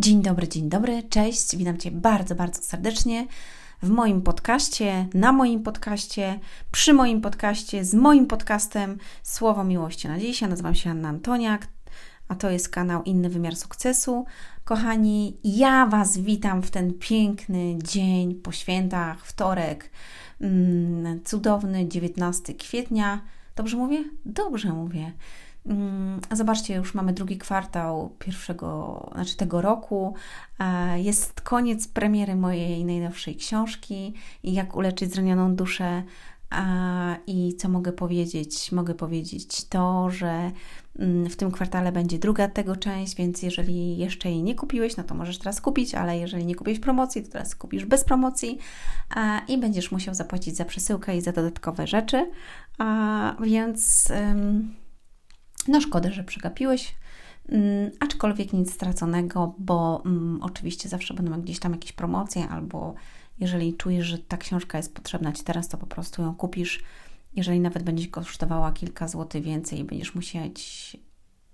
Dzień 0.00 0.22
dobry, 0.22 0.48
dzień 0.48 0.68
dobry, 0.68 1.02
cześć, 1.02 1.56
witam 1.56 1.78
Cię 1.78 1.90
bardzo, 1.90 2.34
bardzo 2.34 2.62
serdecznie 2.62 3.26
w 3.82 3.88
moim 3.88 4.22
podcaście, 4.22 5.08
na 5.14 5.32
moim 5.32 5.62
podcaście, 5.62 6.40
przy 6.72 6.92
moim 6.92 7.20
podcaście, 7.20 7.84
z 7.84 7.94
moim 7.94 8.26
podcastem 8.26 8.98
Słowo 9.22 9.64
Miłości 9.64 10.08
na 10.08 10.18
Dziś. 10.18 10.40
Ja 10.40 10.48
nazywam 10.48 10.74
się 10.74 10.90
Anna 10.90 11.08
Antoniak, 11.08 11.68
a 12.28 12.34
to 12.34 12.50
jest 12.50 12.68
kanał 12.68 13.02
Inny 13.02 13.28
Wymiar 13.28 13.56
Sukcesu. 13.56 14.24
Kochani, 14.64 15.36
ja 15.44 15.86
Was 15.86 16.18
witam 16.18 16.62
w 16.62 16.70
ten 16.70 16.94
piękny 16.98 17.78
dzień 17.82 18.34
po 18.34 18.52
świętach, 18.52 19.26
wtorek, 19.26 19.90
mm, 20.40 21.24
cudowny 21.24 21.88
19 21.88 22.54
kwietnia. 22.54 23.22
Dobrze 23.56 23.76
mówię? 23.76 24.04
Dobrze 24.24 24.72
mówię. 24.72 25.12
Mm, 25.66 26.20
zobaczcie, 26.32 26.74
już 26.74 26.94
mamy 26.94 27.12
drugi 27.12 27.38
kwartał 27.38 28.10
pierwszego, 28.18 29.10
znaczy 29.14 29.36
tego 29.36 29.60
roku. 29.60 30.14
Jest 30.96 31.40
koniec 31.40 31.88
premiery 31.88 32.36
mojej 32.36 32.84
najnowszej 32.84 33.36
książki 33.36 34.14
Jak 34.44 34.76
uleczyć 34.76 35.12
zranioną 35.12 35.54
duszę. 35.56 36.02
I 37.26 37.54
co 37.58 37.68
mogę 37.68 37.92
powiedzieć? 37.92 38.72
Mogę 38.72 38.94
powiedzieć 38.94 39.64
to, 39.64 40.10
że 40.10 40.50
mm, 40.98 41.30
w 41.30 41.36
tym 41.36 41.50
kwartale 41.50 41.92
będzie 41.92 42.18
druga 42.18 42.48
tego 42.48 42.76
część, 42.76 43.16
więc 43.16 43.42
jeżeli 43.42 43.98
jeszcze 43.98 44.30
jej 44.30 44.42
nie 44.42 44.54
kupiłeś, 44.54 44.96
no 44.96 45.04
to 45.04 45.14
możesz 45.14 45.38
teraz 45.38 45.60
kupić, 45.60 45.94
ale 45.94 46.18
jeżeli 46.18 46.46
nie 46.46 46.54
kupiłeś 46.54 46.80
promocji, 46.80 47.22
to 47.22 47.32
teraz 47.32 47.54
kupisz 47.54 47.84
bez 47.84 48.04
promocji 48.04 48.58
i 49.48 49.58
będziesz 49.58 49.92
musiał 49.92 50.14
zapłacić 50.14 50.56
za 50.56 50.64
przesyłkę 50.64 51.16
i 51.16 51.20
za 51.20 51.32
dodatkowe 51.32 51.86
rzeczy. 51.86 52.30
Więc 53.40 54.12
no 55.68 55.80
szkoda, 55.80 56.10
że 56.10 56.24
przegapiłeś, 56.24 56.94
mm, 57.48 57.90
aczkolwiek 58.00 58.52
nic 58.52 58.72
straconego, 58.72 59.54
bo 59.58 60.02
mm, 60.06 60.42
oczywiście 60.42 60.88
zawsze 60.88 61.14
będą 61.14 61.40
gdzieś 61.40 61.58
tam 61.58 61.72
jakieś 61.72 61.92
promocje, 61.92 62.48
albo 62.48 62.94
jeżeli 63.40 63.74
czujesz, 63.74 64.06
że 64.06 64.18
ta 64.18 64.36
książka 64.36 64.78
jest 64.78 64.94
potrzebna 64.94 65.32
Ci 65.32 65.44
teraz, 65.44 65.68
to 65.68 65.78
po 65.78 65.86
prostu 65.86 66.22
ją 66.22 66.34
kupisz. 66.34 66.80
Jeżeli 67.36 67.60
nawet 67.60 67.82
będzie 67.82 68.08
kosztowała 68.08 68.72
kilka 68.72 69.08
złotych 69.08 69.42
więcej, 69.44 69.84
będziesz 69.84 70.14
musieć 70.14 70.96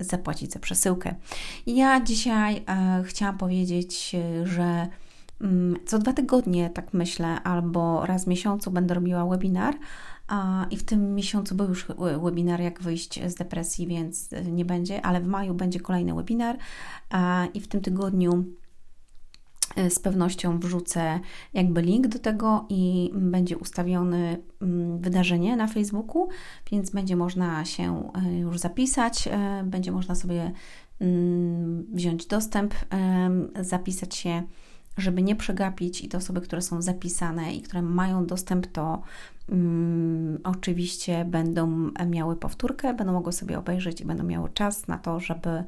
zapłacić 0.01 0.53
za 0.53 0.59
przesyłkę. 0.59 1.15
Ja 1.67 2.01
dzisiaj 2.01 2.65
e, 2.69 3.03
chciałam 3.07 3.39
powiedzieć, 3.39 4.17
że 4.45 4.89
mm, 5.41 5.77
co 5.87 5.99
dwa 5.99 6.13
tygodnie, 6.13 6.71
tak 6.71 6.95
myślę, 6.95 7.43
albo 7.43 8.07
raz 8.07 8.25
w 8.25 8.27
miesiącu 8.27 8.71
będę 8.71 8.95
robiła 8.95 9.27
webinar 9.27 9.75
i 10.71 10.77
w 10.77 10.85
tym 10.85 11.15
miesiącu 11.15 11.55
był 11.55 11.69
już 11.69 11.87
webinar, 12.23 12.61
jak 12.61 12.83
wyjść 12.83 13.21
z 13.27 13.35
depresji, 13.35 13.87
więc 13.87 14.31
nie 14.53 14.65
będzie, 14.65 15.03
ale 15.03 15.21
w 15.21 15.27
maju 15.27 15.55
będzie 15.55 15.81
kolejny 15.81 16.15
webinar 16.15 16.59
i 17.55 17.61
w 17.61 17.69
tym 17.69 17.81
tygodniu 17.81 18.45
e, 19.77 19.91
z 19.91 19.99
pewnością 19.99 20.59
wrzucę 20.59 21.21
jakby 21.53 21.83
link 21.83 22.07
do 22.07 22.19
tego 22.19 22.67
i 22.69 23.11
będzie 23.15 23.59
ustawione 23.59 24.37
mm, 24.63 24.99
wydarzenie 24.99 25.57
na 25.57 25.67
Facebooku, 25.67 26.29
więc 26.73 26.91
będzie 26.91 27.17
można 27.17 27.65
się 27.65 28.11
e, 28.15 28.39
już 28.39 28.59
zapisać, 28.59 29.29
e, 29.29 29.65
będzie 29.67 29.93
można 29.93 30.15
sobie 30.15 30.53
mm, 31.01 31.87
wziąć 31.93 32.27
dostęp, 32.27 32.75
zapisać 33.61 34.15
się 34.15 34.43
żeby 34.97 35.23
nie 35.23 35.37
przegapić 35.37 36.05
i 36.05 36.09
te 36.09 36.19
osoby, 36.19 36.41
które 36.41 36.63
są 36.63 36.83
zapisane 36.83 37.55
i 37.55 37.63
które 37.63 37.83
mają 37.83 38.27
dostęp, 38.27 38.67
to 38.67 39.03
um, 39.49 40.39
oczywiście 40.45 41.25
będą 41.25 41.91
miały 42.07 42.37
powtórkę, 42.37 42.95
będą 42.95 43.13
mogły 43.13 43.33
sobie 43.33 43.59
obejrzeć 43.59 44.01
i 44.01 44.05
będą 44.05 44.25
miały 44.25 44.51
czas 44.51 44.89
na 44.89 44.99
to, 44.99 45.21
żeby 45.21 45.65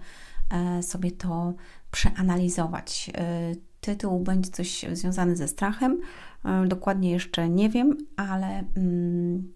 e, 0.50 0.82
sobie 0.82 1.10
to 1.10 1.54
przeanalizować. 1.90 3.10
E, 3.14 3.52
tytuł 3.80 4.20
będzie 4.20 4.50
coś 4.50 4.84
związany 4.92 5.36
ze 5.36 5.48
strachem. 5.48 6.00
E, 6.44 6.66
dokładnie 6.66 7.10
jeszcze 7.10 7.48
nie 7.48 7.70
wiem, 7.70 7.96
ale 8.16 8.64
mm, 8.76 9.52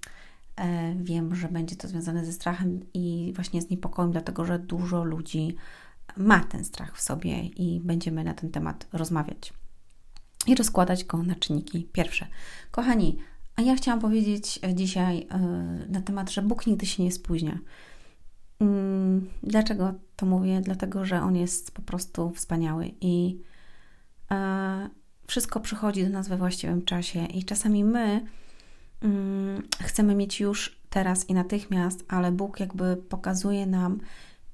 e, 0.56 0.94
wiem, 0.94 1.34
że 1.34 1.48
będzie 1.48 1.76
to 1.76 1.88
związane 1.88 2.24
ze 2.24 2.32
strachem 2.32 2.80
i 2.94 3.32
właśnie 3.34 3.62
z 3.62 3.70
niepokojem, 3.70 4.12
dlatego 4.12 4.44
że 4.44 4.58
dużo 4.58 5.04
ludzi 5.04 5.56
ma 6.16 6.40
ten 6.40 6.64
strach 6.64 6.96
w 6.96 7.00
sobie 7.00 7.42
i 7.42 7.80
będziemy 7.80 8.24
na 8.24 8.34
ten 8.34 8.50
temat 8.50 8.86
rozmawiać 8.92 9.52
i 10.46 10.54
rozkładać 10.54 11.04
go 11.04 11.22
na 11.22 11.34
czynniki 11.34 11.88
pierwsze. 11.92 12.26
Kochani, 12.70 13.18
a 13.56 13.62
ja 13.62 13.74
chciałam 13.74 14.00
powiedzieć 14.00 14.60
dzisiaj 14.74 15.26
e, 15.30 15.38
na 15.88 16.00
temat, 16.00 16.30
że 16.30 16.42
Bóg 16.42 16.66
nigdy 16.66 16.86
się 16.86 17.02
nie 17.02 17.12
spóźnia. 17.12 17.58
Mm, 18.60 19.28
dlaczego 19.42 19.94
to 20.16 20.26
mówię? 20.26 20.60
Dlatego, 20.60 21.04
że 21.04 21.22
On 21.22 21.36
jest 21.36 21.70
po 21.70 21.82
prostu 21.82 22.30
wspaniały 22.30 22.90
i 23.00 23.40
e, 24.30 24.88
wszystko 25.26 25.60
przychodzi 25.60 26.04
do 26.04 26.10
nas 26.10 26.28
we 26.28 26.36
właściwym 26.36 26.84
czasie 26.84 27.26
i 27.26 27.44
czasami 27.44 27.84
my 27.84 28.26
mm, 29.02 29.62
chcemy 29.80 30.14
mieć 30.14 30.40
już 30.40 30.80
teraz 30.90 31.28
i 31.28 31.34
natychmiast, 31.34 32.04
ale 32.08 32.32
Bóg 32.32 32.60
jakby 32.60 32.96
pokazuje 32.96 33.66
nam 33.66 34.00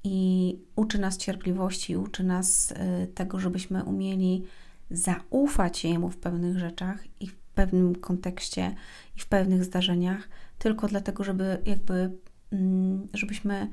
i 0.03 0.59
uczy 0.75 0.99
nas 0.99 1.17
cierpliwości, 1.17 1.97
uczy 1.97 2.23
nas 2.23 2.73
e, 2.75 3.07
tego, 3.07 3.39
żebyśmy 3.39 3.83
umieli 3.83 4.43
zaufać 4.89 5.83
Jemu 5.83 6.09
w 6.09 6.17
pewnych 6.17 6.59
rzeczach 6.59 7.03
i 7.19 7.27
w 7.27 7.35
pewnym 7.35 7.95
kontekście 7.95 8.75
i 9.17 9.19
w 9.19 9.27
pewnych 9.27 9.63
zdarzeniach, 9.63 10.29
tylko 10.57 10.87
dlatego, 10.87 11.23
żeby 11.23 11.61
jakby, 11.65 12.11
mm, 12.51 13.07
żebyśmy 13.13 13.69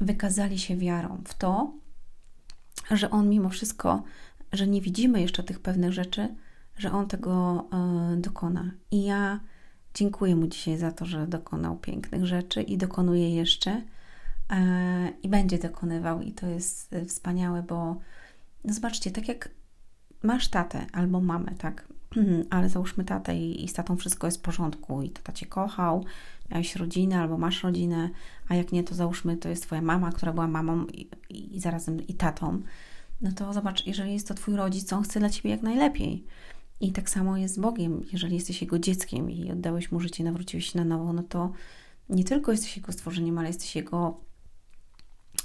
wykazali 0.00 0.58
się 0.58 0.76
wiarą 0.76 1.22
w 1.26 1.34
to, 1.34 1.72
że 2.90 3.10
On 3.10 3.28
mimo 3.28 3.48
wszystko, 3.48 4.02
że 4.52 4.66
nie 4.66 4.80
widzimy 4.80 5.20
jeszcze 5.20 5.42
tych 5.42 5.60
pewnych 5.60 5.92
rzeczy, 5.92 6.34
że 6.76 6.92
On 6.92 7.08
tego 7.08 7.64
y, 8.12 8.16
dokona. 8.16 8.70
I 8.90 9.04
ja 9.04 9.40
dziękuję 9.94 10.36
Mu 10.36 10.46
dzisiaj 10.46 10.76
za 10.76 10.92
to, 10.92 11.04
że 11.04 11.26
dokonał 11.26 11.76
pięknych 11.76 12.26
rzeczy 12.26 12.62
i 12.62 12.78
dokonuje 12.78 13.34
jeszcze 13.34 13.70
y, 13.72 13.82
i 15.22 15.28
będzie 15.28 15.58
dokonywał. 15.58 16.22
I 16.22 16.32
to 16.32 16.46
jest 16.46 16.94
wspaniałe, 17.08 17.62
bo 17.62 17.96
no 18.64 18.74
zobaczcie, 18.74 19.10
tak 19.10 19.28
jak 19.28 19.48
masz 20.24 20.48
tatę 20.48 20.86
albo 20.92 21.20
mamę, 21.20 21.52
tak? 21.58 21.88
Ale 22.50 22.68
załóżmy 22.68 23.04
tatę 23.04 23.36
i, 23.36 23.64
i 23.64 23.68
z 23.68 23.72
tatą 23.72 23.96
wszystko 23.96 24.26
jest 24.26 24.38
w 24.38 24.42
porządku 24.42 25.02
i 25.02 25.10
tata 25.10 25.32
cię 25.32 25.46
kochał, 25.46 26.04
miałeś 26.50 26.76
rodzinę 26.76 27.20
albo 27.20 27.38
masz 27.38 27.62
rodzinę, 27.62 28.10
a 28.48 28.54
jak 28.54 28.72
nie, 28.72 28.84
to 28.84 28.94
załóżmy 28.94 29.36
to 29.36 29.48
jest 29.48 29.62
twoja 29.62 29.82
mama, 29.82 30.12
która 30.12 30.32
była 30.32 30.46
mamą 30.46 30.86
i, 30.86 31.08
i, 31.30 31.56
i 31.56 31.60
zarazem 31.60 32.06
i 32.06 32.14
tatą. 32.14 32.62
No 33.20 33.32
to 33.32 33.52
zobacz, 33.52 33.86
jeżeli 33.86 34.12
jest 34.12 34.28
to 34.28 34.34
twój 34.34 34.56
rodzic, 34.56 34.92
on 34.92 35.02
chce 35.02 35.20
dla 35.20 35.30
ciebie 35.30 35.50
jak 35.50 35.62
najlepiej. 35.62 36.24
I 36.80 36.92
tak 36.92 37.10
samo 37.10 37.36
jest 37.36 37.54
z 37.54 37.58
Bogiem. 37.58 38.04
Jeżeli 38.12 38.34
jesteś 38.34 38.62
Jego 38.62 38.78
dzieckiem 38.78 39.30
i 39.30 39.52
oddałeś 39.52 39.92
Mu 39.92 40.00
życie, 40.00 40.24
nawróciłeś 40.24 40.72
się 40.72 40.78
na 40.78 40.84
nowo, 40.84 41.12
no 41.12 41.22
to 41.22 41.52
nie 42.08 42.24
tylko 42.24 42.52
jesteś 42.52 42.76
Jego 42.76 42.92
stworzeniem, 42.92 43.38
ale 43.38 43.48
jesteś 43.48 43.76
Jego 43.76 44.20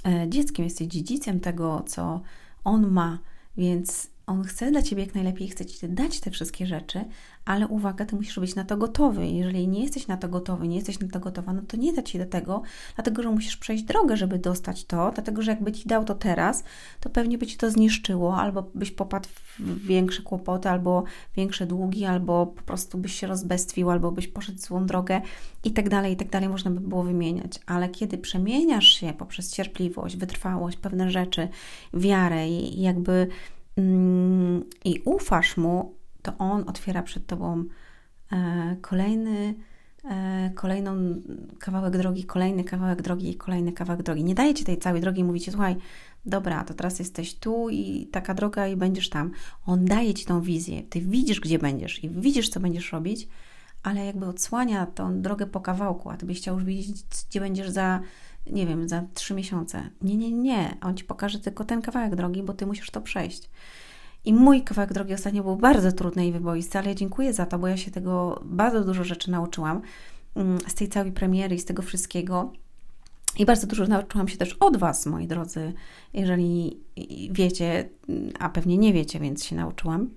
e, 0.06 0.28
dzieckiem, 0.28 0.64
jesteś 0.64 0.86
dziedzicem 0.86 1.40
tego, 1.40 1.84
co 1.86 2.20
On 2.64 2.90
ma. 2.90 3.18
Więc 3.56 4.10
on 4.28 4.44
chce 4.44 4.70
dla 4.70 4.82
Ciebie 4.82 5.04
jak 5.04 5.14
najlepiej, 5.14 5.48
chce 5.48 5.66
Ci 5.66 5.88
dać 5.88 6.20
te 6.20 6.30
wszystkie 6.30 6.66
rzeczy, 6.66 7.04
ale 7.44 7.68
uwaga, 7.68 8.04
Ty 8.04 8.16
musisz 8.16 8.40
być 8.40 8.54
na 8.54 8.64
to 8.64 8.76
gotowy. 8.76 9.26
Jeżeli 9.26 9.68
nie 9.68 9.82
jesteś 9.82 10.06
na 10.06 10.16
to 10.16 10.28
gotowy, 10.28 10.68
nie 10.68 10.76
jesteś 10.76 11.00
na 11.00 11.08
to 11.08 11.20
gotowa, 11.20 11.52
no 11.52 11.62
to 11.68 11.76
nie 11.76 11.92
da 11.92 12.02
Ci 12.02 12.18
do 12.18 12.26
tego, 12.26 12.62
dlatego 12.94 13.22
że 13.22 13.30
musisz 13.30 13.56
przejść 13.56 13.84
drogę, 13.84 14.16
żeby 14.16 14.38
dostać 14.38 14.84
to, 14.84 15.10
dlatego 15.14 15.42
że 15.42 15.50
jakby 15.50 15.72
Ci 15.72 15.88
dał 15.88 16.04
to 16.04 16.14
teraz, 16.14 16.64
to 17.00 17.10
pewnie 17.10 17.38
by 17.38 17.46
Ci 17.46 17.56
to 17.56 17.70
zniszczyło, 17.70 18.36
albo 18.36 18.70
byś 18.74 18.90
popadł 18.90 19.28
w 19.58 19.86
większe 19.86 20.22
kłopoty, 20.22 20.68
albo 20.68 21.04
większe 21.36 21.66
długi, 21.66 22.04
albo 22.04 22.46
po 22.46 22.62
prostu 22.62 22.98
byś 22.98 23.14
się 23.14 23.26
rozbestwił, 23.26 23.90
albo 23.90 24.12
byś 24.12 24.28
poszedł 24.28 24.58
złą 24.58 24.86
drogę 24.86 25.20
i 25.64 25.70
tak 25.70 25.88
dalej, 25.88 26.12
i 26.12 26.16
tak 26.16 26.30
dalej 26.30 26.48
można 26.48 26.70
by 26.70 26.80
było 26.80 27.02
wymieniać. 27.02 27.60
Ale 27.66 27.88
kiedy 27.88 28.18
przemieniasz 28.18 28.88
się 28.88 29.12
poprzez 29.18 29.52
cierpliwość, 29.52 30.16
wytrwałość, 30.16 30.76
pewne 30.76 31.10
rzeczy, 31.10 31.48
wiarę 31.94 32.48
i 32.48 32.82
jakby 32.82 33.28
i 34.84 35.02
ufasz 35.04 35.56
mu, 35.56 35.94
to 36.22 36.38
on 36.38 36.68
otwiera 36.68 37.02
przed 37.02 37.26
tobą 37.26 37.64
e, 38.32 38.76
kolejny, 38.80 39.54
e, 40.04 40.50
kolejną 40.54 40.96
kawałek 41.58 41.96
drogi, 41.96 42.24
kolejny 42.24 42.64
kawałek 42.64 43.02
drogi 43.02 43.30
i 43.30 43.34
kolejny 43.34 43.72
kawałek 43.72 44.02
drogi. 44.02 44.24
Nie 44.24 44.34
daje 44.34 44.54
ci 44.54 44.64
tej 44.64 44.78
całej 44.78 45.00
drogi 45.00 45.20
i 45.20 45.24
mówicie, 45.24 45.52
słuchaj, 45.52 45.76
dobra, 46.26 46.64
to 46.64 46.74
teraz 46.74 46.98
jesteś 46.98 47.34
tu 47.34 47.68
i 47.70 48.06
taka 48.12 48.34
droga 48.34 48.66
i 48.68 48.76
będziesz 48.76 49.10
tam. 49.10 49.30
On 49.66 49.84
daje 49.84 50.14
ci 50.14 50.24
tą 50.24 50.40
wizję, 50.40 50.82
ty 50.82 51.00
widzisz, 51.00 51.40
gdzie 51.40 51.58
będziesz 51.58 52.04
i 52.04 52.10
widzisz, 52.10 52.48
co 52.48 52.60
będziesz 52.60 52.92
robić, 52.92 53.28
ale 53.82 54.06
jakby 54.06 54.26
odsłania 54.26 54.86
tą 54.86 55.22
drogę 55.22 55.46
po 55.46 55.60
kawałku, 55.60 56.10
a 56.10 56.16
ty 56.16 56.26
byś 56.26 56.38
chciał 56.38 56.54
już 56.54 56.64
widzieć, 56.64 56.96
gdzie 57.30 57.40
będziesz 57.40 57.70
za, 57.70 58.00
nie 58.52 58.66
wiem, 58.66 58.88
za 58.88 59.04
trzy 59.14 59.34
miesiące. 59.34 59.90
Nie, 60.02 60.16
nie, 60.16 60.32
nie. 60.32 60.76
On 60.82 60.96
ci 60.96 61.04
pokaże 61.04 61.38
tylko 61.38 61.64
ten 61.64 61.82
kawałek 61.82 62.16
drogi, 62.16 62.42
bo 62.42 62.52
ty 62.52 62.66
musisz 62.66 62.90
to 62.90 63.00
przejść. 63.00 63.50
I 64.24 64.34
mój 64.34 64.62
kawałek 64.62 64.92
drogi 64.92 65.14
ostatnio 65.14 65.42
był 65.42 65.56
bardzo 65.56 65.92
trudny 65.92 66.26
i 66.26 66.32
wyboisty, 66.32 66.78
ale 66.78 66.88
ja 66.88 66.94
dziękuję 66.94 67.32
za 67.32 67.46
to, 67.46 67.58
bo 67.58 67.68
ja 67.68 67.76
się 67.76 67.90
tego 67.90 68.40
bardzo 68.44 68.84
dużo 68.84 69.04
rzeczy 69.04 69.30
nauczyłam 69.30 69.82
mm, 70.34 70.58
z 70.66 70.74
tej 70.74 70.88
całej 70.88 71.12
premiery 71.12 71.56
i 71.56 71.58
z 71.58 71.64
tego 71.64 71.82
wszystkiego. 71.82 72.52
I 73.38 73.46
bardzo 73.46 73.66
dużo 73.66 73.86
nauczyłam 73.86 74.28
się 74.28 74.36
też 74.36 74.52
od 74.52 74.76
Was, 74.76 75.06
moi 75.06 75.26
drodzy, 75.26 75.72
jeżeli 76.12 76.80
wiecie, 77.30 77.88
a 78.38 78.48
pewnie 78.48 78.78
nie 78.78 78.92
wiecie, 78.92 79.20
więc 79.20 79.44
się 79.44 79.56
nauczyłam. 79.56 80.10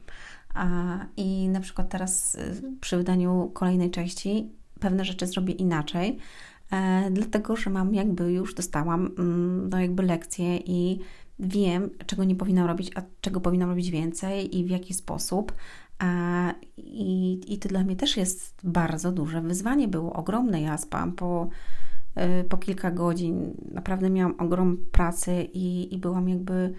I 1.17 1.49
na 1.49 1.59
przykład 1.59 1.89
teraz 1.89 2.35
y, 2.35 2.61
przy 2.81 2.97
wydaniu 2.97 3.51
kolejnej 3.53 3.91
części 3.91 4.49
pewne 4.79 5.05
rzeczy 5.05 5.27
zrobię 5.27 5.53
inaczej, 5.53 6.17
dlatego 7.11 7.55
że 7.55 7.69
mam 7.69 7.95
jakby 7.95 8.31
już 8.31 8.53
dostałam 8.53 9.11
mm, 9.17 9.69
no 9.69 9.79
jakby 9.79 10.03
lekcje 10.03 10.57
i 10.57 10.99
wiem, 11.39 11.89
czego 12.05 12.23
nie 12.23 12.35
powinnam 12.35 12.67
robić, 12.67 12.91
a 12.95 13.01
czego 13.21 13.41
powinnam 13.41 13.69
robić 13.69 13.91
więcej 13.91 14.57
i 14.57 14.65
w 14.65 14.69
jaki 14.69 14.93
sposób. 14.93 15.53
I, 16.77 17.41
i 17.47 17.59
to 17.59 17.69
dla 17.69 17.83
mnie 17.83 17.95
też 17.95 18.17
jest 18.17 18.55
bardzo 18.63 19.11
duże 19.11 19.41
wyzwanie, 19.41 19.87
było 19.87 20.13
ogromne. 20.13 20.61
Ja 20.61 20.77
spałam 20.77 21.11
po, 21.11 21.49
y, 22.41 22.43
po 22.43 22.57
kilka 22.57 22.91
godzin, 22.91 23.53
naprawdę 23.71 24.09
miałam 24.09 24.35
ogrom 24.39 24.77
pracy 24.91 25.47
i, 25.53 25.95
i 25.95 25.97
byłam 25.97 26.29
jakby 26.29 26.73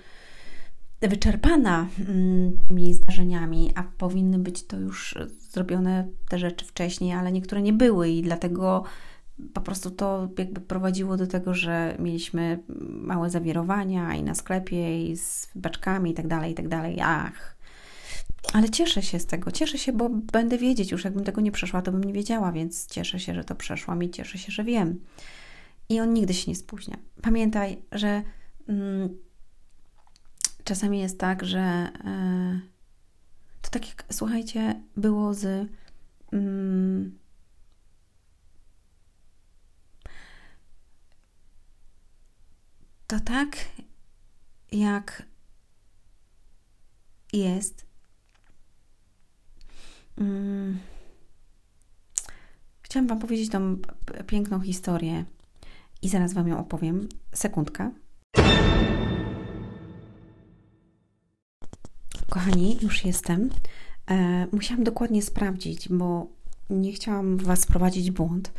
wyczerpana 1.00 1.86
mm, 2.08 2.52
tymi 2.68 2.94
zdarzeniami, 2.94 3.72
a 3.74 3.82
powinny 3.82 4.38
być 4.38 4.66
to 4.66 4.76
już 4.76 5.14
zrobione 5.50 6.08
te 6.28 6.38
rzeczy 6.38 6.64
wcześniej, 6.64 7.12
ale 7.12 7.32
niektóre 7.32 7.62
nie 7.62 7.72
były 7.72 8.08
i 8.08 8.22
dlatego 8.22 8.84
po 9.54 9.60
prostu 9.60 9.90
to 9.90 10.28
jakby 10.38 10.60
prowadziło 10.60 11.16
do 11.16 11.26
tego, 11.26 11.54
że 11.54 11.96
mieliśmy 11.98 12.62
małe 12.88 13.30
zawirowania 13.30 14.14
i 14.14 14.22
na 14.22 14.34
sklepie, 14.34 15.10
i 15.10 15.16
z 15.16 15.48
beczkami 15.54 16.10
i 16.10 16.14
tak 16.14 16.26
dalej, 16.28 16.52
i 16.52 16.54
tak 16.54 16.68
dalej. 16.68 16.98
Ach. 17.02 17.56
Ale 18.52 18.70
cieszę 18.70 19.02
się 19.02 19.18
z 19.18 19.26
tego, 19.26 19.50
cieszę 19.50 19.78
się, 19.78 19.92
bo 19.92 20.08
będę 20.08 20.58
wiedzieć, 20.58 20.90
już 20.92 21.04
jakbym 21.04 21.24
tego 21.24 21.40
nie 21.40 21.52
przeszła, 21.52 21.82
to 21.82 21.92
bym 21.92 22.04
nie 22.04 22.12
wiedziała, 22.12 22.52
więc 22.52 22.86
cieszę 22.86 23.20
się, 23.20 23.34
że 23.34 23.44
to 23.44 23.54
przeszłam 23.54 24.02
i 24.02 24.10
cieszę 24.10 24.38
się, 24.38 24.52
że 24.52 24.64
wiem. 24.64 25.00
I 25.88 26.00
on 26.00 26.12
nigdy 26.14 26.34
się 26.34 26.50
nie 26.50 26.56
spóźnia. 26.56 26.96
Pamiętaj, 27.22 27.82
że 27.92 28.22
mm, 28.68 29.08
czasami 30.64 31.00
jest 31.00 31.18
tak, 31.18 31.44
że 31.44 31.88
yy, 32.04 32.60
to 33.62 33.70
tak 33.70 33.88
jak, 33.88 34.04
słuchajcie, 34.10 34.82
było 34.96 35.34
z. 35.34 35.68
Yy, 36.32 37.21
to 43.12 43.20
tak 43.20 43.56
jak 44.72 45.22
jest. 47.32 47.86
Hmm, 50.18 50.78
chciałam 52.82 53.06
Wam 53.06 53.18
powiedzieć 53.18 53.50
tą 53.50 53.76
piękną 54.26 54.60
historię 54.60 55.24
i 56.02 56.08
zaraz 56.08 56.32
Wam 56.32 56.48
ją 56.48 56.58
opowiem. 56.58 57.08
Sekundka. 57.34 57.90
Kochani, 62.30 62.78
już 62.82 63.04
jestem. 63.04 63.50
E, 64.10 64.46
musiałam 64.52 64.84
dokładnie 64.84 65.22
sprawdzić, 65.22 65.88
bo 65.88 66.26
nie 66.72 66.92
chciałam 66.92 67.36
Was 67.36 67.64
wprowadzić 67.64 68.10
błąd, 68.10 68.52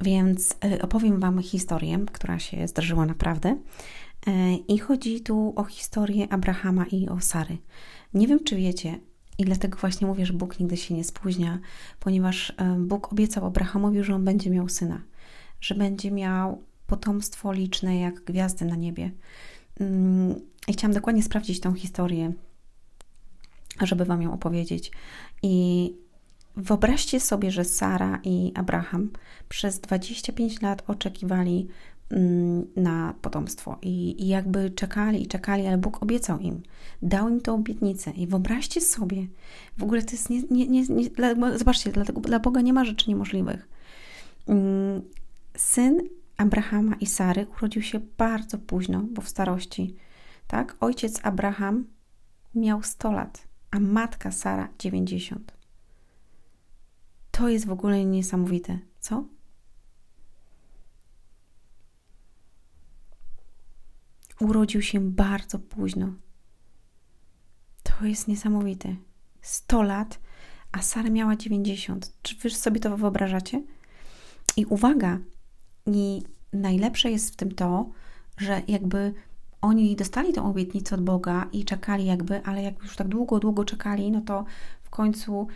więc 0.00 0.56
e, 0.64 0.82
opowiem 0.82 1.20
Wam 1.20 1.42
historię, 1.42 1.98
która 2.12 2.38
się 2.38 2.68
zdarzyła 2.68 3.06
naprawdę. 3.06 3.58
E, 4.26 4.54
I 4.54 4.78
chodzi 4.78 5.20
tu 5.20 5.52
o 5.56 5.64
historię 5.64 6.32
Abrahama 6.32 6.86
i 6.92 7.08
o 7.08 7.20
Sary. 7.20 7.58
Nie 8.14 8.26
wiem, 8.26 8.44
czy 8.44 8.56
wiecie, 8.56 8.98
i 9.38 9.44
dlatego 9.44 9.78
właśnie 9.78 10.06
mówię, 10.06 10.26
że 10.26 10.32
Bóg 10.32 10.60
nigdy 10.60 10.76
się 10.76 10.94
nie 10.94 11.04
spóźnia, 11.04 11.58
ponieważ 12.00 12.52
e, 12.56 12.76
Bóg 12.78 13.12
obiecał 13.12 13.46
Abrahamowi, 13.46 14.04
że 14.04 14.14
on 14.14 14.24
będzie 14.24 14.50
miał 14.50 14.68
syna, 14.68 15.02
że 15.60 15.74
będzie 15.74 16.10
miał 16.10 16.62
potomstwo 16.86 17.52
liczne 17.52 18.00
jak 18.00 18.24
gwiazdy 18.24 18.64
na 18.64 18.76
niebie. 18.76 19.10
Mm, 19.80 20.34
I 20.68 20.72
chciałam 20.72 20.94
dokładnie 20.94 21.22
sprawdzić 21.22 21.60
tą 21.60 21.74
historię, 21.74 22.32
żeby 23.80 24.04
Wam 24.04 24.22
ją 24.22 24.32
opowiedzieć. 24.32 24.92
I 25.42 25.94
wyobraźcie 26.60 27.20
sobie, 27.20 27.50
że 27.50 27.64
Sara 27.64 28.20
i 28.24 28.52
Abraham 28.54 29.10
przez 29.48 29.80
25 29.80 30.62
lat 30.62 30.82
oczekiwali 30.86 31.68
mm, 32.10 32.66
na 32.76 33.14
potomstwo 33.22 33.78
i, 33.82 34.28
jakby 34.28 34.70
czekali 34.70 35.22
i 35.22 35.26
czekali, 35.26 35.66
ale 35.66 35.78
Bóg 35.78 36.02
obiecał 36.02 36.38
im, 36.38 36.62
dał 37.02 37.28
im 37.28 37.40
tę 37.40 37.52
obietnicę 37.52 38.10
i 38.10 38.26
wyobraźcie 38.26 38.80
sobie, 38.80 39.26
w 39.78 39.82
ogóle 39.82 40.02
to 40.02 40.10
jest 40.12 40.30
nie, 40.30 40.42
nie, 40.50 40.66
nie, 40.66 40.82
nie 40.82 41.10
dla, 41.10 41.58
zobaczcie, 41.58 41.92
dla 42.22 42.38
Boga 42.38 42.60
nie 42.60 42.72
ma 42.72 42.84
rzeczy 42.84 43.10
niemożliwych. 43.10 43.68
Mm, 44.48 45.02
syn 45.56 46.00
Abrahama 46.36 46.96
i 47.00 47.06
Sary 47.06 47.46
urodził 47.56 47.82
się 47.82 48.00
bardzo 48.18 48.58
późno, 48.58 49.04
bo 49.10 49.22
w 49.22 49.28
starości, 49.28 49.96
tak? 50.46 50.76
Ojciec 50.80 51.20
Abraham 51.22 51.84
miał 52.54 52.82
100 52.82 53.12
lat, 53.12 53.48
a 53.70 53.80
matka 53.80 54.30
Sara 54.30 54.68
90. 54.78 55.59
To 57.40 57.48
jest 57.48 57.66
w 57.66 57.70
ogóle 57.70 58.04
niesamowite, 58.04 58.78
co? 59.00 59.24
Urodził 64.40 64.82
się 64.82 65.00
bardzo 65.00 65.58
późno. 65.58 66.12
To 67.82 68.04
jest 68.04 68.28
niesamowite. 68.28 68.96
100 69.42 69.82
lat, 69.82 70.20
a 70.72 70.82
Sara 70.82 71.10
miała 71.10 71.36
90. 71.36 72.12
Czy 72.22 72.36
wy 72.36 72.50
sobie 72.50 72.80
to 72.80 72.96
wyobrażacie? 72.96 73.62
I 74.56 74.66
uwaga, 74.66 75.18
i 75.86 76.22
najlepsze 76.52 77.10
jest 77.10 77.32
w 77.32 77.36
tym 77.36 77.54
to, 77.54 77.90
że 78.36 78.62
jakby 78.68 79.14
oni 79.60 79.96
dostali 79.96 80.32
tą 80.32 80.50
obietnicę 80.50 80.94
od 80.94 81.04
Boga 81.04 81.48
i 81.52 81.64
czekali 81.64 82.06
jakby, 82.06 82.42
ale 82.44 82.62
jak 82.62 82.82
już 82.82 82.96
tak 82.96 83.08
długo, 83.08 83.38
długo 83.38 83.64
czekali, 83.64 84.10
no 84.10 84.20
to 84.20 84.44
w 84.82 84.90
końcu 84.90 85.46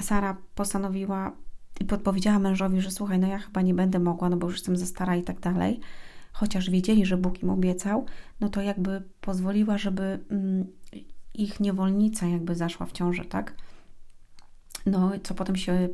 Sara 0.00 0.36
postanowiła 0.54 1.32
i 1.80 1.84
podpowiedziała 1.84 2.38
mężowi, 2.38 2.80
że 2.80 2.90
słuchaj, 2.90 3.18
no 3.18 3.26
ja 3.26 3.38
chyba 3.38 3.62
nie 3.62 3.74
będę 3.74 3.98
mogła, 3.98 4.28
no 4.28 4.36
bo 4.36 4.46
już 4.46 4.56
jestem 4.56 4.76
za 4.76 4.86
stara 4.86 5.16
i 5.16 5.22
tak 5.22 5.40
dalej. 5.40 5.80
Chociaż 6.32 6.70
wiedzieli, 6.70 7.06
że 7.06 7.16
Bóg 7.16 7.42
im 7.42 7.50
obiecał, 7.50 8.06
no 8.40 8.48
to 8.48 8.62
jakby 8.62 9.02
pozwoliła, 9.20 9.78
żeby 9.78 10.18
mm, 10.30 10.66
ich 11.34 11.60
niewolnica 11.60 12.26
jakby 12.26 12.54
zaszła 12.54 12.86
w 12.86 12.92
ciążę, 12.92 13.24
tak? 13.24 13.54
No, 14.86 15.12
co 15.22 15.34
potem 15.34 15.56
się 15.56 15.88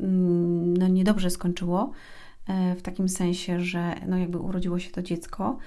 mm, 0.00 0.76
no, 0.76 0.88
niedobrze 0.88 1.30
skończyło, 1.30 1.92
e, 2.46 2.74
w 2.74 2.82
takim 2.82 3.08
sensie, 3.08 3.60
że 3.60 3.94
no 4.06 4.18
jakby 4.18 4.38
urodziło 4.38 4.78
się 4.78 4.90
to 4.90 5.02
dziecko, 5.02 5.58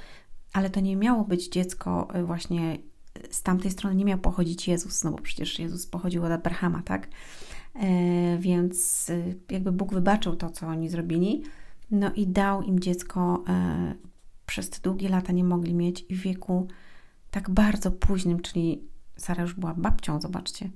ale 0.53 0.69
to 0.69 0.79
nie 0.79 0.95
miało 0.95 1.23
być 1.23 1.49
dziecko 1.49 2.07
e, 2.13 2.23
właśnie 2.23 2.77
z 3.31 3.43
tamtej 3.43 3.71
strony 3.71 3.95
nie 3.95 4.05
miał 4.05 4.17
pochodzić 4.17 4.67
Jezus, 4.67 5.03
no 5.03 5.11
bo 5.11 5.17
przecież 5.17 5.59
Jezus 5.59 5.87
pochodził 5.87 6.25
od 6.25 6.31
Abrahama, 6.31 6.81
tak? 6.85 7.07
E, 7.75 8.37
więc 8.37 9.09
e, 9.09 9.53
jakby 9.53 9.71
Bóg 9.71 9.93
wybaczył 9.93 10.35
to, 10.35 10.49
co 10.49 10.67
oni 10.67 10.89
zrobili, 10.89 11.43
no 11.91 12.13
i 12.13 12.27
dał 12.27 12.61
im 12.61 12.79
dziecko, 12.79 13.43
e, 13.47 13.95
przez 14.45 14.69
te 14.69 14.79
długie 14.81 15.09
lata 15.09 15.33
nie 15.33 15.43
mogli 15.43 15.73
mieć 15.73 16.05
i 16.09 16.15
w 16.15 16.21
wieku 16.21 16.67
tak 17.31 17.49
bardzo 17.49 17.91
późnym, 17.91 18.39
czyli 18.39 18.81
Sara 19.17 19.41
już 19.41 19.53
była 19.53 19.73
babcią, 19.73 20.21
zobaczcie. 20.21 20.69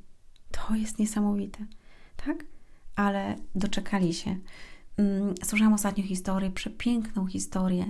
To 0.51 0.75
jest 0.75 0.99
niesamowite, 0.99 1.65
tak? 2.25 2.45
Ale 2.95 3.35
doczekali 3.55 4.13
się. 4.13 4.37
Mm, 4.97 5.33
słyszałam 5.43 5.73
ostatnio 5.73 6.03
historię, 6.03 6.51
przepiękną 6.51 7.27
historię 7.27 7.85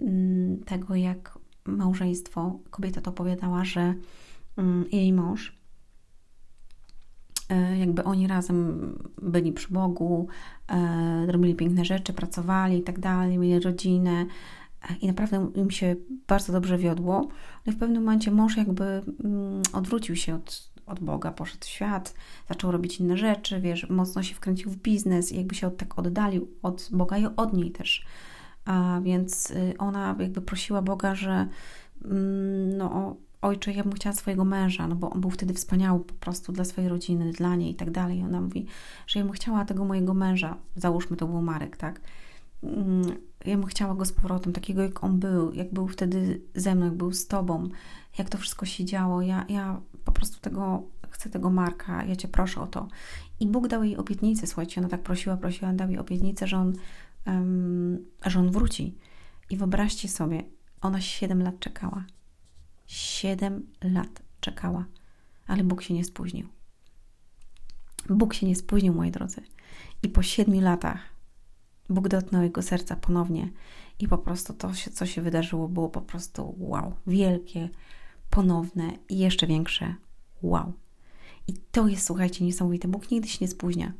mm, 0.00 0.64
tego, 0.64 0.94
jak 0.94 1.38
małżeństwo, 1.64 2.58
kobieta 2.70 3.00
to 3.00 3.10
opowiadała, 3.10 3.64
że 3.64 3.94
mm, 4.56 4.84
jej 4.92 5.12
mąż 5.12 5.61
jakby 7.78 8.04
oni 8.04 8.26
razem 8.26 8.92
byli 9.22 9.52
przy 9.52 9.72
Bogu, 9.72 10.28
e, 10.68 11.26
robili 11.26 11.54
piękne 11.54 11.84
rzeczy, 11.84 12.12
pracowali 12.12 12.78
i 12.78 12.82
tak 12.82 12.98
dalej, 13.00 13.38
mieli 13.38 13.64
rodzinę 13.64 14.26
e, 14.90 14.94
i 15.00 15.06
naprawdę 15.06 15.50
im 15.54 15.70
się 15.70 15.96
bardzo 16.28 16.52
dobrze 16.52 16.78
wiodło. 16.78 17.28
Ale 17.66 17.76
w 17.76 17.78
pewnym 17.78 18.02
momencie 18.02 18.30
mąż 18.30 18.56
jakby 18.56 18.84
mm, 18.84 19.62
odwrócił 19.72 20.16
się 20.16 20.34
od, 20.34 20.72
od 20.86 21.00
Boga, 21.00 21.30
poszedł 21.30 21.64
w 21.64 21.68
świat, 21.68 22.14
zaczął 22.48 22.72
robić 22.72 23.00
inne 23.00 23.16
rzeczy, 23.16 23.60
wiesz, 23.60 23.90
mocno 23.90 24.22
się 24.22 24.34
wkręcił 24.34 24.70
w 24.70 24.76
biznes 24.76 25.32
i 25.32 25.36
jakby 25.36 25.54
się 25.54 25.66
od, 25.66 25.76
tak 25.76 25.98
oddalił 25.98 26.48
od 26.62 26.88
Boga 26.92 27.18
i 27.18 27.26
od 27.36 27.52
niej 27.52 27.70
też. 27.70 28.06
A 28.64 29.00
więc 29.02 29.50
y, 29.50 29.74
ona 29.78 30.16
jakby 30.18 30.40
prosiła 30.40 30.82
Boga, 30.82 31.14
że 31.14 31.48
mm, 32.04 32.76
no, 32.76 33.16
ojcze, 33.42 33.72
ja 33.72 33.82
bym 33.82 33.92
chciała 33.92 34.16
swojego 34.16 34.44
męża, 34.44 34.88
no 34.88 34.96
bo 34.96 35.10
on 35.10 35.20
był 35.20 35.30
wtedy 35.30 35.54
wspaniały 35.54 36.00
po 36.00 36.14
prostu 36.14 36.52
dla 36.52 36.64
swojej 36.64 36.90
rodziny, 36.90 37.32
dla 37.32 37.56
niej 37.56 37.70
i 37.70 37.74
tak 37.74 37.90
dalej. 37.90 38.22
Ona 38.22 38.40
mówi, 38.40 38.66
że 39.06 39.18
ja 39.18 39.24
bym 39.24 39.34
chciała 39.34 39.64
tego 39.64 39.84
mojego 39.84 40.14
męża, 40.14 40.56
załóżmy 40.76 41.16
to 41.16 41.26
był 41.26 41.42
Marek, 41.42 41.76
tak? 41.76 42.00
Mm, 42.62 43.02
ja 43.44 43.56
bym 43.56 43.66
chciała 43.66 43.94
go 43.94 44.04
z 44.04 44.12
powrotem, 44.12 44.52
takiego 44.52 44.82
jak 44.82 45.04
on 45.04 45.18
był, 45.18 45.52
jak 45.52 45.72
był 45.72 45.88
wtedy 45.88 46.40
ze 46.54 46.74
mną, 46.74 46.84
jak 46.84 46.94
był 46.94 47.12
z 47.12 47.26
tobą, 47.26 47.68
jak 48.18 48.28
to 48.28 48.38
wszystko 48.38 48.66
się 48.66 48.84
działo. 48.84 49.22
Ja, 49.22 49.44
ja 49.48 49.80
po 50.04 50.12
prostu 50.12 50.40
tego, 50.40 50.82
chcę 51.10 51.30
tego 51.30 51.50
Marka, 51.50 52.04
ja 52.04 52.16
cię 52.16 52.28
proszę 52.28 52.60
o 52.60 52.66
to. 52.66 52.88
I 53.40 53.46
Bóg 53.46 53.68
dał 53.68 53.84
jej 53.84 53.96
obietnicę, 53.96 54.46
słuchajcie, 54.46 54.80
ona 54.80 54.88
tak 54.88 55.02
prosiła, 55.02 55.36
prosiła, 55.36 55.72
dał 55.72 55.88
jej 55.88 55.98
obietnicę, 55.98 56.46
że 56.46 56.58
on, 56.58 56.72
um, 57.26 57.98
że 58.26 58.40
on 58.40 58.50
wróci. 58.50 58.94
I 59.50 59.56
wyobraźcie 59.56 60.08
sobie, 60.08 60.44
ona 60.80 61.00
7 61.00 61.42
lat 61.42 61.58
czekała. 61.58 62.04
7 62.86 63.66
lat 63.82 64.22
czekała, 64.40 64.84
ale 65.46 65.64
Bóg 65.64 65.82
się 65.82 65.94
nie 65.94 66.04
spóźnił. 66.04 66.48
Bóg 68.10 68.34
się 68.34 68.46
nie 68.46 68.56
spóźnił, 68.56 68.94
moi 68.94 69.10
drodzy. 69.10 69.42
I 70.02 70.08
po 70.08 70.22
7 70.22 70.62
latach 70.62 71.00
Bóg 71.88 72.08
dotknął 72.08 72.42
jego 72.42 72.62
serca 72.62 72.96
ponownie 72.96 73.50
i 73.98 74.08
po 74.08 74.18
prostu 74.18 74.54
to, 74.54 74.70
co 74.92 75.06
się 75.06 75.22
wydarzyło, 75.22 75.68
było 75.68 75.88
po 75.88 76.00
prostu 76.00 76.54
wow, 76.58 76.94
wielkie, 77.06 77.68
ponowne 78.30 78.92
i 79.08 79.18
jeszcze 79.18 79.46
większe 79.46 79.94
wow. 80.42 80.72
I 81.48 81.52
to 81.52 81.88
jest, 81.88 82.06
słuchajcie, 82.06 82.44
niesamowite. 82.44 82.88
Bóg 82.88 83.10
nigdy 83.10 83.28
się 83.28 83.38
nie 83.40 83.48
spóźnia. 83.48 83.92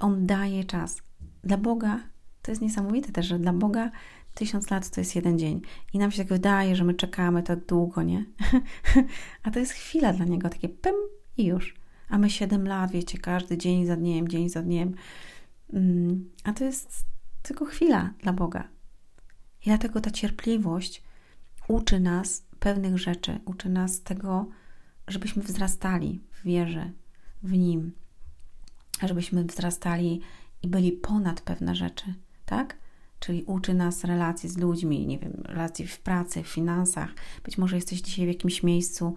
On 0.00 0.26
daje 0.26 0.64
czas. 0.64 1.02
Dla 1.44 1.56
Boga 1.56 2.00
to 2.42 2.52
jest 2.52 2.62
niesamowite 2.62 3.12
też, 3.12 3.26
że 3.26 3.38
dla 3.38 3.52
Boga 3.52 3.90
tysiąc 4.36 4.70
lat 4.70 4.90
to 4.90 5.00
jest 5.00 5.16
jeden 5.16 5.38
dzień. 5.38 5.60
I 5.92 5.98
nam 5.98 6.10
się 6.10 6.18
tak 6.18 6.28
wydaje, 6.28 6.76
że 6.76 6.84
my 6.84 6.94
czekamy 6.94 7.42
tak 7.42 7.66
długo, 7.66 8.02
nie? 8.02 8.24
A 9.42 9.50
to 9.50 9.58
jest 9.58 9.72
chwila 9.72 10.12
dla 10.12 10.24
Niego, 10.24 10.48
takie 10.48 10.68
pym 10.68 10.94
i 11.36 11.44
już. 11.44 11.74
A 12.08 12.18
my 12.18 12.30
siedem 12.30 12.66
lat, 12.66 12.90
wiecie, 12.90 13.18
każdy 13.18 13.58
dzień 13.58 13.86
za 13.86 13.96
dniem, 13.96 14.28
dzień 14.28 14.48
za 14.48 14.62
dniem. 14.62 14.94
Mm, 15.72 16.30
a 16.44 16.52
to 16.52 16.64
jest 16.64 17.04
tylko 17.42 17.64
chwila 17.64 18.10
dla 18.22 18.32
Boga. 18.32 18.68
I 19.62 19.64
dlatego 19.64 20.00
ta 20.00 20.10
cierpliwość 20.10 21.02
uczy 21.68 22.00
nas 22.00 22.46
pewnych 22.58 22.98
rzeczy, 22.98 23.40
uczy 23.44 23.68
nas 23.68 24.02
tego, 24.02 24.46
żebyśmy 25.08 25.42
wzrastali 25.42 26.22
w 26.32 26.42
wierze 26.42 26.92
w 27.42 27.52
Nim, 27.52 27.92
żebyśmy 29.02 29.44
wzrastali 29.44 30.20
i 30.62 30.68
byli 30.68 30.92
ponad 30.92 31.40
pewne 31.40 31.74
rzeczy, 31.74 32.14
tak? 32.46 32.85
Czyli 33.26 33.44
uczy 33.44 33.74
nas 33.74 34.04
relacji 34.04 34.48
z 34.48 34.58
ludźmi, 34.58 35.06
nie 35.06 35.18
wiem, 35.18 35.42
relacji 35.44 35.86
w 35.86 36.00
pracy, 36.00 36.42
w 36.42 36.46
finansach. 36.46 37.14
Być 37.44 37.58
może 37.58 37.76
jesteś 37.76 38.00
dzisiaj 38.00 38.24
w 38.24 38.28
jakimś 38.28 38.62
miejscu 38.62 39.14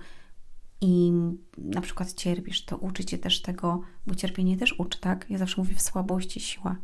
i 0.81 1.11
na 1.57 1.81
przykład 1.81 2.13
cierpisz, 2.13 2.65
to 2.65 2.77
uczy 2.77 3.05
cię 3.05 3.17
też 3.17 3.41
tego, 3.41 3.81
bo 4.07 4.15
cierpienie 4.15 4.57
też 4.57 4.79
uczy, 4.79 4.99
tak? 4.99 5.25
Ja 5.29 5.37
zawsze 5.37 5.61
mówię 5.61 5.75
w 5.75 5.81
słabości 5.81 6.39
siła, 6.39 6.75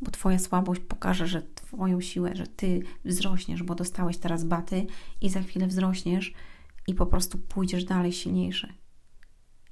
bo 0.00 0.10
Twoja 0.10 0.38
słabość 0.38 0.80
pokaże, 0.80 1.26
że 1.26 1.42
Twoją 1.54 2.00
siłę, 2.00 2.36
że 2.36 2.46
Ty 2.46 2.82
wzrośniesz, 3.04 3.62
bo 3.62 3.74
dostałeś 3.74 4.18
teraz 4.18 4.44
baty 4.44 4.86
i 5.20 5.30
za 5.30 5.42
chwilę 5.42 5.66
wzrośniesz 5.66 6.32
i 6.86 6.94
po 6.94 7.06
prostu 7.06 7.38
pójdziesz 7.38 7.84
dalej 7.84 8.12
silniejszy. 8.12 8.72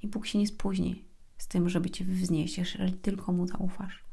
I 0.03 0.07
Bóg 0.07 0.27
się 0.27 0.39
nie 0.39 0.47
spóźni 0.47 1.05
z 1.37 1.47
tym, 1.47 1.69
żeby 1.69 1.89
Cię 1.89 2.05
wznieść, 2.05 2.57
jeżeli 2.57 2.93
tylko 2.93 3.31
Mu 3.31 3.47
zaufasz. 3.47 4.08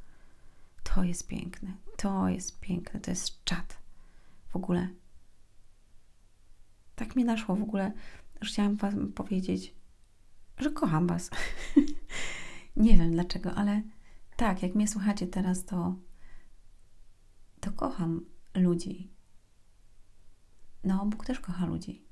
To 0.97 1.05
jest 1.05 1.27
piękne, 1.27 1.73
to 1.97 2.29
jest 2.29 2.61
piękne, 2.61 3.01
to 3.01 3.11
jest 3.11 3.45
czat. 3.45 3.79
W 4.49 4.57
ogóle. 4.57 4.89
Tak 6.95 7.17
mi 7.17 7.25
naszło 7.25 7.57
w 7.57 7.63
ogóle, 7.63 7.93
że 8.41 8.51
chciałam 8.51 8.77
Wam 8.77 9.13
powiedzieć, 9.13 9.75
że 10.59 10.71
kocham 10.71 11.07
Was. 11.07 11.31
nie 12.77 12.97
wiem 12.97 13.13
dlaczego, 13.13 13.55
ale 13.55 13.83
tak, 14.37 14.63
jak 14.63 14.75
mnie 14.75 14.89
słuchacie 14.89 15.27
teraz, 15.27 15.65
to, 15.65 15.97
to 17.61 17.73
kocham 17.73 18.25
ludzi. 18.55 19.11
No, 20.85 21.07
Bóg 21.07 21.25
też 21.27 21.41
kocha 21.41 21.67
ludzi. 21.67 22.03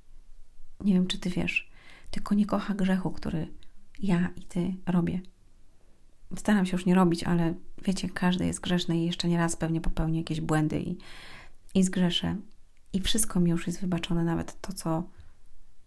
Nie 0.80 0.94
wiem, 0.94 1.06
czy 1.06 1.18
ty 1.18 1.30
wiesz, 1.30 1.70
tylko 2.10 2.34
nie 2.34 2.46
kocha 2.46 2.74
grzechu, 2.74 3.10
który 3.10 3.54
ja 3.98 4.28
i 4.36 4.42
ty 4.42 4.76
robię. 4.86 5.20
Staram 6.36 6.66
się 6.66 6.76
już 6.76 6.86
nie 6.86 6.94
robić, 6.94 7.24
ale 7.24 7.54
wiecie, 7.84 8.08
każdy 8.08 8.46
jest 8.46 8.60
grzeszny 8.60 8.98
i 8.98 9.06
jeszcze 9.06 9.28
nie 9.28 9.38
raz 9.38 9.56
pewnie 9.56 9.80
popełni 9.80 10.18
jakieś 10.18 10.40
błędy 10.40 10.80
i, 10.80 10.98
i 11.74 11.82
zgrzeszę. 11.82 12.36
I 12.92 13.00
wszystko 13.00 13.40
mi 13.40 13.50
już 13.50 13.66
jest 13.66 13.80
wybaczone, 13.80 14.24
nawet 14.24 14.60
to, 14.60 14.72
co 14.72 15.02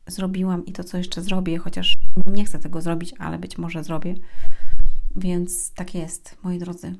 zrobiłam 0.07 0.65
i 0.65 0.71
to, 0.71 0.83
co 0.83 0.97
jeszcze 0.97 1.21
zrobię, 1.21 1.57
chociaż 1.57 1.97
nie 2.25 2.45
chcę 2.45 2.59
tego 2.59 2.81
zrobić, 2.81 3.13
ale 3.19 3.39
być 3.39 3.57
może 3.57 3.83
zrobię. 3.83 4.15
Więc 5.15 5.73
tak 5.73 5.95
jest, 5.95 6.37
moi 6.43 6.59
drodzy. 6.59 6.95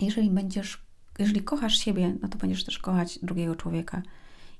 Jeżeli 0.00 0.30
będziesz, 0.30 0.86
jeżeli 1.18 1.42
kochasz 1.42 1.76
siebie, 1.76 2.16
no 2.22 2.28
to 2.28 2.38
będziesz 2.38 2.64
też 2.64 2.78
kochać 2.78 3.18
drugiego 3.22 3.56
człowieka. 3.56 4.02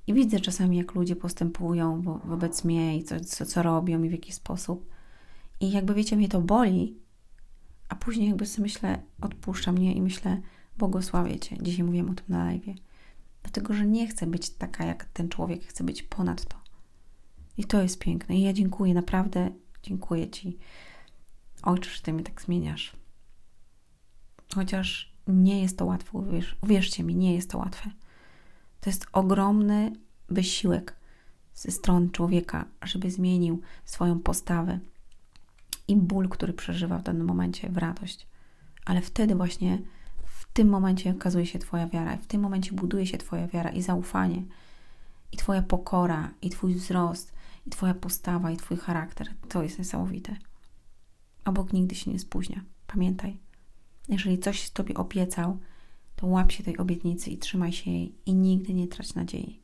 I 0.06 0.14
widzę 0.14 0.40
czasami, 0.40 0.76
jak 0.76 0.94
ludzie 0.94 1.16
postępują 1.16 2.02
wo 2.02 2.18
wobec 2.24 2.64
mnie 2.64 2.98
i 2.98 3.04
co, 3.04 3.20
co, 3.20 3.46
co 3.46 3.62
robią 3.62 4.02
i 4.02 4.08
w 4.08 4.12
jaki 4.12 4.32
sposób. 4.32 4.88
I 5.60 5.70
jakby 5.70 5.94
wiecie, 5.94 6.16
mnie 6.16 6.28
to 6.28 6.40
boli, 6.40 6.96
a 7.92 7.96
później 7.96 8.28
jakby 8.28 8.46
sobie 8.46 8.62
myślę, 8.62 9.02
odpuszcza 9.20 9.72
mnie 9.72 9.94
i 9.94 10.02
myślę, 10.02 10.40
błogosławię 10.78 11.40
Cię. 11.40 11.56
Dzisiaj 11.62 11.84
mówiłam 11.84 12.11
o 12.11 12.14
tym 12.14 12.25
na 12.28 12.44
live. 12.44 12.78
Dlatego, 13.42 13.75
że 13.75 13.87
nie 13.87 14.06
chcę 14.06 14.26
być 14.26 14.50
taka 14.50 14.84
jak 14.84 15.04
ten 15.04 15.28
człowiek, 15.28 15.64
chcę 15.64 15.84
być 15.84 16.02
ponad 16.02 16.44
to. 16.44 16.56
I 17.56 17.64
to 17.64 17.82
jest 17.82 17.99
piękne. 17.99 18.37
I 18.37 18.42
ja 18.42 18.52
dziękuję, 18.52 18.94
naprawdę 18.94 19.50
dziękuję 19.82 20.30
Ci, 20.30 20.58
Ojcze, 21.62 21.90
że 21.90 22.02
Ty 22.02 22.12
mnie 22.12 22.22
tak 22.22 22.42
zmieniasz. 22.42 22.96
Chociaż 24.54 25.12
nie 25.26 25.62
jest 25.62 25.78
to 25.78 25.87
łatwe, 25.87 26.18
uwierz, 26.18 26.56
uwierzcie 26.61 27.02
mi, 27.02 27.16
nie 27.16 27.34
jest 27.34 27.50
to 27.50 27.58
łatwe. 27.58 27.90
To 28.80 28.90
jest 28.90 29.06
ogromny 29.12 29.92
wysiłek 30.28 30.96
ze 31.54 31.70
strony 31.70 32.11
człowieka, 32.11 32.64
żeby 32.82 33.11
zmienił 33.11 33.61
swoją 33.84 34.20
postawę 34.20 34.80
i 35.92 35.96
ból, 35.96 36.28
który 36.28 36.52
przeżywa 36.52 36.99
w 36.99 37.02
danym 37.02 37.26
momencie, 37.26 37.68
w 37.68 37.76
radość. 37.76 38.26
Ale 38.84 39.00
wtedy 39.00 39.34
właśnie 39.34 39.78
w 40.25 40.52
tym 40.52 40.68
momencie 40.68 41.11
okazuje 41.11 41.46
się 41.46 41.58
Twoja 41.58 41.87
wiara, 41.87 42.16
w 42.16 42.26
tym 42.26 42.40
momencie 42.40 42.72
buduje 42.72 43.06
się 43.06 43.18
Twoja 43.18 43.46
wiara 43.46 43.70
i 43.70 43.82
zaufanie, 43.82 44.42
i 45.32 45.37
Twoja 45.37 45.62
pokora, 45.62 46.30
i 46.42 46.50
Twój 46.50 46.75
wzrost, 46.75 47.32
i 47.66 47.70
Twoja 47.70 47.94
postawa, 47.94 48.50
i 48.50 48.56
Twój 48.56 48.76
charakter. 48.76 49.28
To 49.49 49.62
jest 49.62 49.78
niesamowite. 49.78 50.37
A 51.44 51.52
Bóg 51.52 51.72
nigdy 51.72 51.94
się 51.94 52.11
nie 52.11 52.18
spóźnia. 52.18 52.64
Pamiętaj, 52.87 53.38
jeżeli 54.08 54.38
coś 54.38 54.70
Tobie 54.70 54.94
obiecał, 54.94 55.58
to 56.16 56.26
łap 56.26 56.52
się 56.52 56.64
tej 56.64 56.78
obietnicy 56.78 57.30
i 57.30 57.38
trzymaj 57.38 57.72
się 57.72 57.90
jej 57.90 58.14
i 58.26 58.34
nigdy 58.34 58.75
nie 58.75 58.88
trać 58.88 59.14
nadziei. 59.14 59.62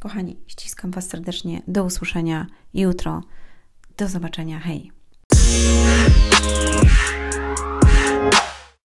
Kochani, 0.00 0.36
ściskam 0.46 0.90
Was 0.90 1.08
serdecznie. 1.08 1.62
Do 1.68 1.84
usłyszenia 1.84 2.46
jutro. 2.74 3.22
Do 3.96 4.08
zobaczenia. 4.08 4.60
Hej. 4.60 4.96
Yeah. 5.48 6.95